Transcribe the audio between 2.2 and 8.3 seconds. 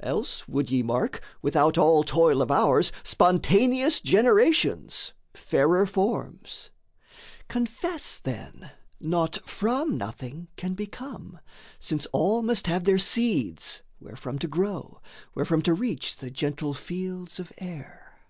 of ours, Spontaneous generations, fairer forms. Confess